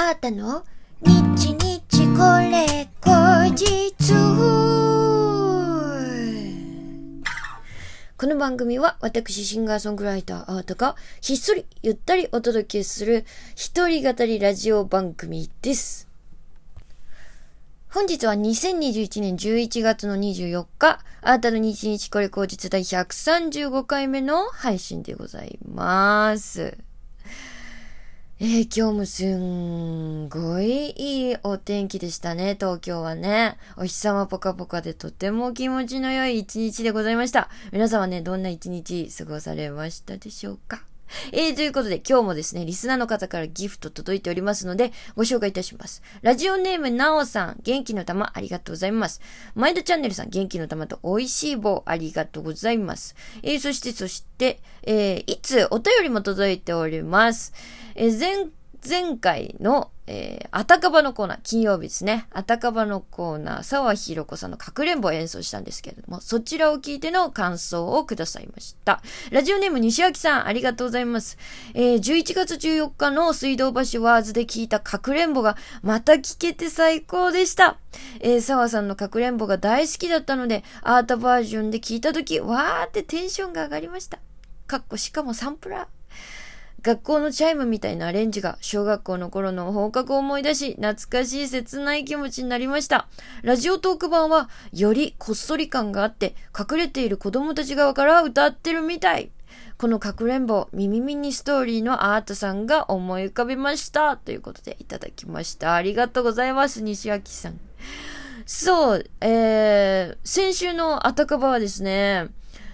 [0.00, 0.62] あーたの？
[1.02, 3.10] 日日これ後
[3.52, 4.14] 日
[8.16, 13.24] この番組は私シンガーソングライターアートがひっそりゆったりお届けする
[13.56, 16.06] 一人語りラジオ番組です。
[17.90, 26.78] 本日は2021年11月の24日、あーたの日日これ後日第135回目の配信でございます。
[28.40, 33.58] えー、今日もすんごいいいお天気でしたね、東京はね。
[33.76, 37.48] お日様ぽかぽかでとても気持ちの良い一日でございました。
[37.72, 40.87] 皆さんはね、どんな一日過ごされましたでしょうか？
[41.32, 46.02] えー、ということで今日もですね、リスナーの方からギフト届いておりますので、ご紹介いたします。
[46.22, 49.20] ラジオネームなおさん、元気の玉ありがとうございます。
[49.54, 53.14] マイドチャンネルさん、元気の玉と美味しい棒ありがとうございます。
[53.42, 57.52] えー、そして、そして、えー、いつお便りも届いております。
[57.94, 58.46] えー、前、
[58.86, 62.26] 前回の、えー、あたかばのコーナー、金曜日ですね。
[62.32, 69.02] あたかばのコーナー、沢ひろこさんのかくれんぼを演奏したんですけれども、そちらを聞いての感想をくださいました。
[69.30, 71.36] ラジオネーム西脇さん、ありがとうございます。
[71.74, 77.76] えー、11月14日の水道橋ワーズで聞いたかくれんぼがまた聞けて最高でした。
[78.20, 84.18] えー、沢さんのかくれんぼが大好きだったので、アートバージョンで聞いたとき、わーってテンションが上がりました。
[84.66, 85.97] かっこしかもサンプラー。
[86.80, 93.08] 学校のチャイムみたいなアレンジが小学校の頃の放課後を思い出し、懐かしい切ない気持ちになりました。
[93.42, 99.30] ラジオトーク版は、よりこっそり感があって、隠れている子供たち側から歌ってるみたい。
[99.76, 104.16] このかくれんぼ、ミミミニストーリーのアートさんが思い浮かびました。
[104.16, 105.74] ということでいただきました。
[105.74, 107.60] ありがとうございます、西脇さん。
[108.46, 112.28] そう、えー、先週のあたかばはですね、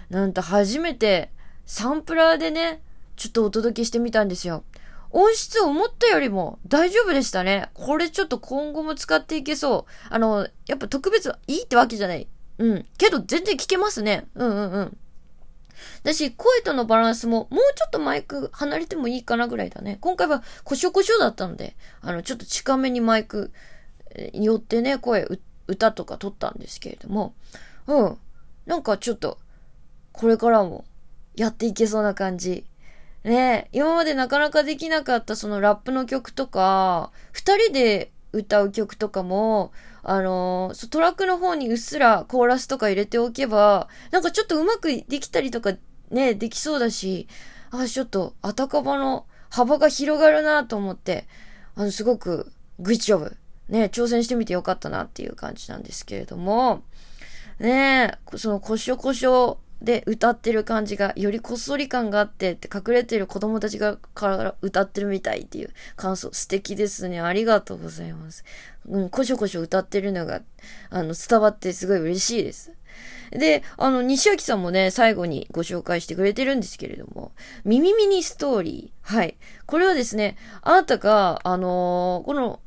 [0.09, 1.31] なんと初めて
[1.65, 2.81] サンプラーでね、
[3.15, 4.63] ちょっとお届けしてみたんですよ。
[5.11, 7.69] 音質思ったよりも大丈夫でしたね。
[7.73, 10.13] これちょっと今後も使っていけそう。
[10.13, 12.27] あの、やっぱ特別いいってわけじゃない。
[12.57, 12.85] うん。
[12.97, 14.27] けど全然聞けますね。
[14.35, 14.97] うんうんうん。
[16.03, 19.97] だし、声とのバランスももうちょっとマイク離れてもいいかなぐらいだね。
[20.01, 23.51] 今回はコショコショだったので、あの、ちょっと近めにマイク
[24.33, 25.27] によってね、声、
[25.67, 27.33] 歌とか撮ったんですけれども、
[27.87, 28.17] うん。
[28.65, 29.37] なんかちょっと、
[30.11, 30.85] これからも
[31.35, 32.65] やっていけそうな感じ。
[33.25, 39.71] ね今までなかなかできなかったそのラップの曲とか、二人で歌う曲とかも、
[40.03, 45.73] あのー、トラックの方にうっすらコーラスとか入れておけば、なんかちょっとうまくできたりとか
[46.11, 47.27] ね、できそうだし、
[47.71, 51.27] あ、ちょっと、あたかばの幅が広がるなと思って、
[51.75, 53.37] あの、すごく、グッジョブ。
[53.69, 56.83] ね、挑戦してみてよかったなっていう感じなんですけれども、
[57.59, 67.19] ねその、こしょこしょで歌ってる感じがよりこっそり感があってって隠れてる子供たちがから歌ってるみたいっていう感想素敵ですね。
[67.21, 68.43] ありがとうございます。
[68.87, 70.41] うん、こしょこしょ歌ってるのが
[70.89, 72.71] あの伝わってすごい嬉しいです。
[73.31, 77.31] で、あの、西脇さんもね、最後にご紹介してくれてるんですけれども、
[77.63, 79.15] ミミミニストーリー。
[79.15, 79.37] はい。
[79.65, 82.59] これはですね、あなたが、あのー、この、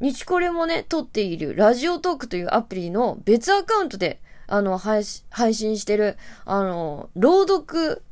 [0.00, 4.20] 日これもね、撮っているラジオトークというアプリの別アカウントで
[4.50, 8.02] あの、配信してる、あの、朗読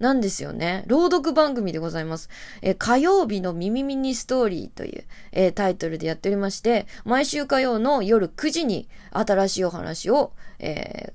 [0.00, 0.84] なんですよね。
[0.88, 2.28] 朗読番組でございます。
[2.62, 11.14] え、火曜日のミミミニストーリーという、えー、タイトルでやっておりまして、毎週火曜の夜9時に新しいお話を、えー、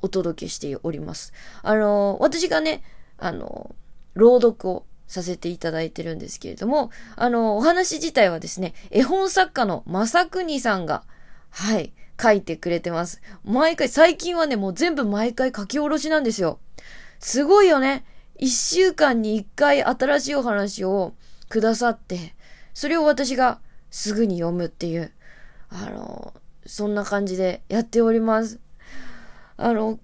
[0.00, 1.32] お届けしております。
[1.62, 2.82] あの私がね、
[3.18, 3.74] あの
[4.14, 11.04] 朗読をさせていただいてるんですけれども、あのお話自体はですね、絵本作家の正国さんが、
[11.50, 13.20] はい、書いてくれてます。
[13.44, 16.58] 毎回、最近はね、もう全部毎回書き下ろしなんですよ。
[17.20, 18.04] すごいよね。
[18.36, 21.14] 一週間に一回新しいお話を
[21.48, 22.34] くださって、
[22.74, 25.12] それを私がすぐに読むっていう、
[25.70, 26.34] あの、
[26.66, 28.60] そんな感じでやっております。
[29.56, 29.98] あの、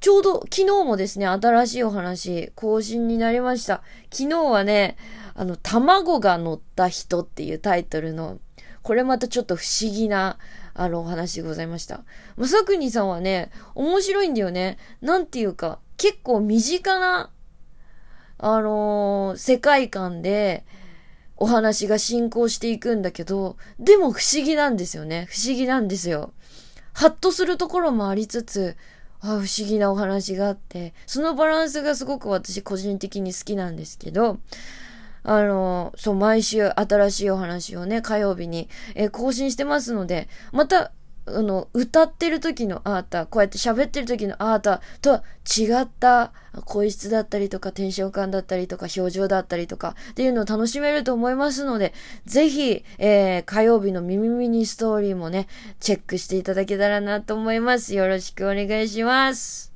[0.00, 3.82] ちょうど昨日もですね、新しいお話更新になりました。
[4.10, 4.96] 昨日はね、
[5.34, 8.38] あの、卵が乗った人っていうタイトルの、
[8.82, 10.38] これまたちょっと不思議な、
[10.78, 12.04] あの、お話でございました。
[12.36, 14.78] まさくにさんはね、面白いんだよね。
[15.00, 17.30] なんていうか、結構身近な、
[18.38, 20.64] あのー、世界観で、
[21.38, 25.26] お話が進行していくんだけど、でも不思議なんですよね。
[25.30, 26.32] 不思議なんですよ。
[26.92, 28.76] ハッとするところもありつつ、
[29.20, 34.38] あ不思議なお話があって、そのバランスがすごく私個人的に好きなんですけど、
[35.28, 40.92] あの、そう、毎週新しいお話をね、火曜日に、えー、更新してますので、また、
[41.28, 46.32] あの、歌ってる時のあーた、こうやって喋ってる時のあーたとは違った
[46.64, 51.92] 声質だったりとか、テンション感だったりとか、表情だったりとか、っていうのを楽しめると思いますので、
[52.26, 55.48] ぜひ、えー、火曜日の耳ミニストーリーもね、
[55.80, 57.96] チェックしていただけたらなと思います。
[57.96, 59.72] よろしくお願いします。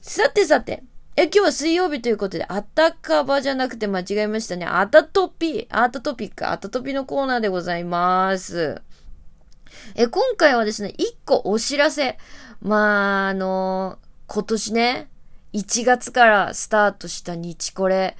[0.00, 0.84] さてさて、
[1.20, 4.64] え、今日は水曜日ということで、あたかばじゃなくて間違えましたね。
[4.64, 8.80] あたとぴ、あたとぴか、あたとぴのコーナーでございます。
[9.96, 12.18] え、今回はですね、一個お知らせ。
[12.62, 13.98] まあ、あの、
[14.28, 15.08] 今年ね、
[15.54, 18.16] 1月からスタートした日これ。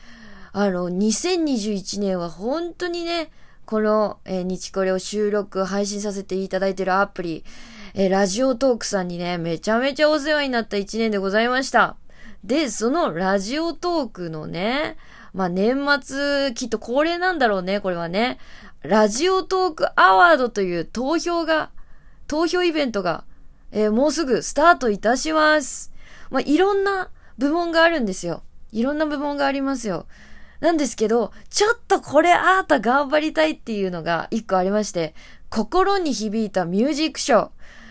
[0.53, 3.31] あの、2021年は本当にね、
[3.65, 7.45] この、えー、日これを収録、配信させていただいてるアプリ、
[7.95, 11.97] えー、ラジオトークさんにね、めちゃめちゃお世話になった1年でございました。
[12.44, 14.96] で、そのラジオトークのね、
[15.35, 18.38] まあ、年末、きっと恒例なんだろうね、これはね。
[18.82, 21.70] ラジオトークアワードという投票が、
[22.26, 23.25] 投票イベントが、
[23.73, 25.93] えー、もうすぐスタートいたします。
[26.31, 28.43] まあ、いろんな部門があるんですよ。
[28.73, 30.06] いろんな部門がありますよ。
[30.61, 35.14] なんですけど、ちょっとこれあーた頑張りたいっていうのが一個ありまして、
[35.50, 37.49] 心に響いたミュージックショー。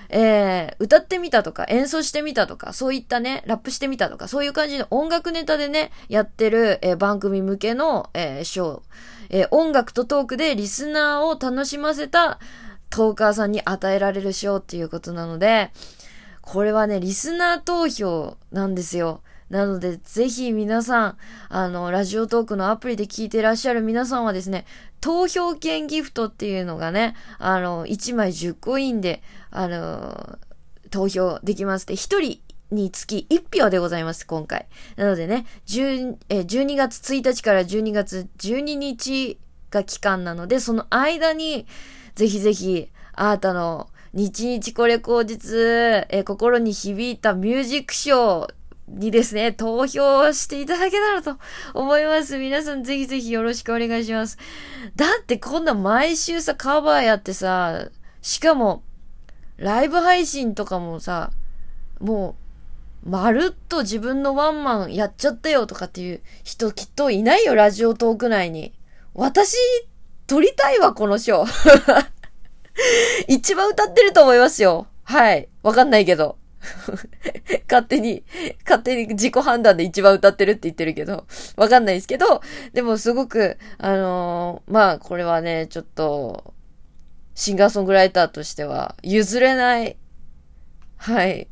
[0.09, 8.81] えー、歌ってみたとか、演奏してみたとか、そういったね、ラップしてみたとか、そういう感じの音楽ネタでね、やってる、えー、番組向けの、えー、ショー。
[9.29, 12.39] えー、音楽とトークでリスナーを楽しませた
[12.89, 15.71] トーカーさんに与えられる賞っていうことなので、
[16.41, 19.21] これはね、リスナー投票なんですよ。
[19.49, 21.17] なので、ぜひ皆さん、
[21.49, 24.65] あの、ラジオトークのアプリで聞いてらっしゃる皆さんはですね、
[24.99, 30.37] 投票券ギフトっていうのがね、あの、1枚10コインで、あの、
[30.89, 32.41] 投票できますで、1人
[32.71, 34.67] につき1票でございます、今回。
[34.97, 39.39] なのでね、10え12月1日から12月12日
[39.71, 41.67] が期間なので、その間に、
[42.15, 48.56] ぜひぜひ、あなたの日々これ口実、心に響いたミュージックショー
[48.87, 51.37] にですね、投票していただけたらと
[51.73, 52.37] 思います。
[52.37, 54.37] 皆さんぜひぜひよろしくお願いします。
[54.95, 57.89] だってこんな毎週さ、カバーやってさ、
[58.21, 58.83] しかも、
[59.57, 61.31] ライブ配信とかもさ、
[61.99, 62.35] も
[63.05, 68.73] う、まるっと自分のワンマンやっちゃったよとかっていう人きっといないよ、ラジオトーク内に。
[69.13, 69.55] 私、
[70.27, 71.45] 撮りたいわ、この賞。
[73.27, 74.87] 一番歌ってると思いますよ。
[75.03, 75.47] はい。
[75.63, 76.37] わかんないけど。
[77.69, 78.23] 勝手に、
[78.63, 81.25] 勝手に自己判断で一番歌ってるって言ってるけど、
[81.55, 82.41] わかんないですけど、
[82.73, 86.53] でもすごく、あのー、まあ、これはね、ちょっと、
[87.35, 89.95] シンガーソングライターとしては譲れない、
[90.97, 91.47] はい、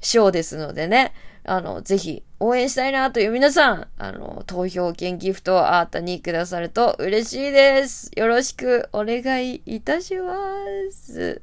[0.00, 1.12] ショーですのでね、
[1.44, 8.10] あの、ぜひ応援したいなという皆さん、あの、投票券ギフトをあーたにくださると嬉しいです。
[8.16, 10.34] よろしくお願いいたしま
[10.92, 11.42] す。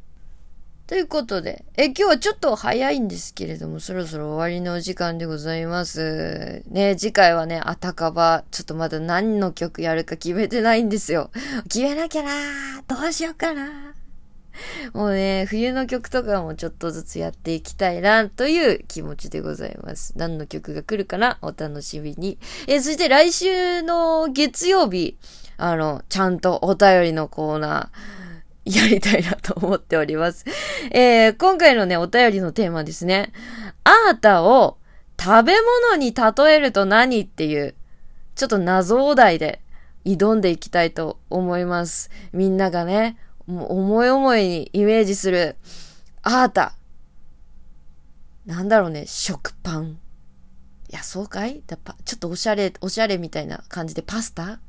[0.88, 6.64] ということで、え、今日はちょっと早いんですけれども、そろそろ終わりのお時間でございます。
[6.70, 11.30] ね、次回はね、あたかば、ちょっとまだ何の曲やるか決めてないんですよ。
[11.64, 12.32] 決めなきゃな
[12.88, 13.96] どうしようかな
[14.94, 20.14] もうね、冬の曲とかもちょっとずつやっていきたいな、という気持ちでございます。
[20.16, 22.38] 何の曲が来るかなお楽しみに。
[22.66, 25.18] え、そして来週の月曜日、
[25.58, 28.27] あの、ちゃんとお便りのコーナー、
[28.68, 30.46] やりたいなと思っております。
[30.92, 33.32] えー、今回のね、お便りのテーマですね。
[33.86, 34.78] アータを
[35.20, 35.54] 食べ
[35.90, 37.76] 物に例えると何っていう、
[38.36, 39.62] ちょっと謎お題で
[40.06, 42.12] 挑んでいきたいと思います。
[42.34, 45.56] みんながね、もう思い思いにイメージする、
[46.22, 46.74] アータ。
[48.46, 49.98] なんだろうね、食パン。
[50.90, 51.64] いや、そうかい？
[51.66, 51.78] ちょ
[52.16, 54.60] っとおしゃれ、おしゃれみたいな感じでパスタ？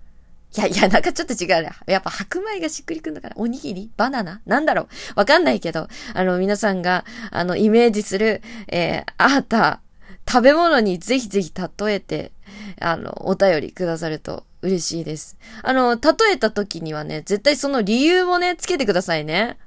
[0.59, 1.71] いやいや、なんかちょっと違うね。
[1.87, 3.93] やっぱ白米がしっくりくんのかなおにぎり？
[3.97, 4.41] バナナ？
[4.45, 4.89] なんだろう？
[5.15, 9.81] わかんないけど、あの、皆さんが、あの、イメージする、えー、アータ、
[10.29, 12.33] 食べ物にぜひぜひ例えて、
[12.81, 15.39] あの、お便りくださると嬉しいです。
[15.63, 19.59] あの、例えた時にはね、絶対その理由もね、つけてくださいね。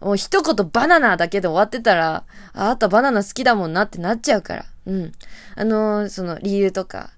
[0.00, 4.64] もう一言バナナだけで終わってたら、あ、あったバナナ好きだもんなってなっちゃうから。
[4.86, 5.12] うん。
[5.56, 7.10] あの、その理由とか、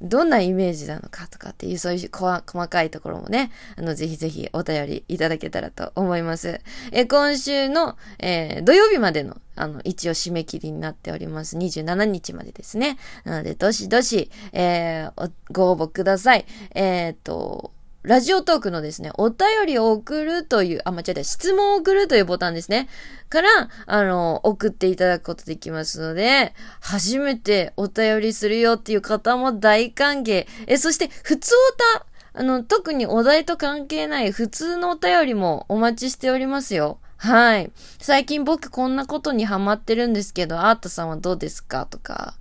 [0.00, 6.60] どんなイメージなのかとかっていう、そういう細かいところもね、あの、ぜひぜひお便りいただけたらと思います。
[6.92, 11.56] え、今週の、えー、土曜日までの、あの、一応締め切りになっております。
[11.56, 12.98] 27日までですね。
[13.24, 16.46] なので、どしどし、えー、ご応募ください。
[16.74, 17.72] えっ、と、
[18.08, 22.88] ラジオトークのですね、お便りを送るという、あ、間違えた、質問を送るというボタンですね。
[23.28, 23.48] から、
[23.84, 30.46] あの、送っていただくことできますので、初めてお便りするよっていう方も大歓迎。
[30.66, 31.52] え、そして、普通
[31.92, 32.06] おた、
[32.40, 37.00] あの、特にお題と関係ない普通のお便りもお待ちしておりますよ。
[37.20, 37.72] はい。
[37.98, 41.84] 最近僕こんなことにハマってるんですけど、アートさんはどうですか？
[41.84, 42.34] とか、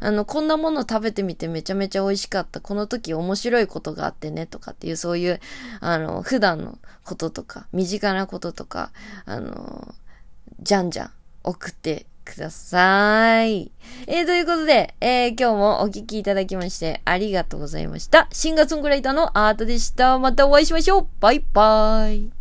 [0.00, 2.60] あの、こんなもの食べてみてめちゃめちゃ美味しかった。
[2.60, 5.40] この時面白いことがあってね、とかっていう、そういう、
[5.80, 8.90] あの、普段のこととか、身近なこととか、
[9.24, 9.94] あの、
[10.60, 11.10] じゃんじゃん
[11.44, 13.70] 送ってください。
[14.08, 18.26] えー、ということで、えー、今日もお聴きいただきましてありがとうございました。
[18.32, 20.18] シンガーソングライターのアートでした。
[20.18, 22.32] またお会いしましょうバイバーイ